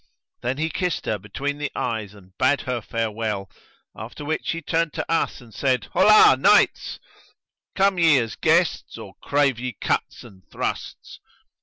Then 0.41 0.57
he 0.57 0.71
kissed 0.71 1.05
her 1.05 1.19
between 1.19 1.59
the 1.59 1.71
eyes 1.75 2.15
and 2.15 2.35
bade 2.39 2.61
her 2.61 2.81
farewell; 2.81 3.51
after 3.95 4.25
which 4.25 4.49
he 4.49 4.59
turned 4.59 4.93
to 4.93 5.05
us 5.07 5.41
and 5.41 5.53
said, 5.53 5.89
"Holla, 5.93 6.35
Knights! 6.35 6.97
Come 7.75 7.99
ye 7.99 8.17
as 8.17 8.35
guests 8.35 8.97
or 8.97 9.13
crave 9.21 9.59
ye 9.59 9.73
cuts 9.79 10.23
and 10.23 10.41
thrusts? 10.49 11.19